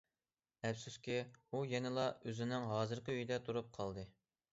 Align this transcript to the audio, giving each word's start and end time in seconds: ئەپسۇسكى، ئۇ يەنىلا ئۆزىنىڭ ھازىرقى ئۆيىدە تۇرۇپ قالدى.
ئەپسۇسكى، 0.67 1.17
ئۇ 1.51 1.61
يەنىلا 1.73 2.05
ئۆزىنىڭ 2.31 2.65
ھازىرقى 2.71 3.15
ئۆيىدە 3.17 3.39
تۇرۇپ 3.49 3.71
قالدى. 3.77 4.07